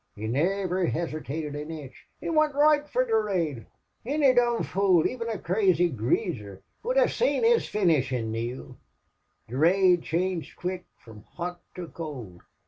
He 0.15 0.25
niver 0.25 0.83
hesitated 0.87 1.55
an 1.55 1.69
inch, 1.69 2.07
but 2.19 2.33
wint 2.33 2.55
roight 2.55 2.89
fer 2.89 3.05
Durade. 3.05 3.67
Any 4.03 4.33
dom' 4.33 4.63
fool, 4.63 5.05
even 5.05 5.29
a 5.29 5.37
crazy 5.37 5.89
greaser, 5.89 6.63
would 6.81 6.97
hev 6.97 7.13
seen 7.13 7.43
his 7.43 7.69
finish 7.69 8.11
in 8.11 8.31
Neale. 8.31 8.79
Durade 9.47 10.01
changed 10.01 10.57
quick 10.57 10.87
from 10.97 11.21
hot 11.35 11.61
to 11.75 11.87
cold. 11.87 12.41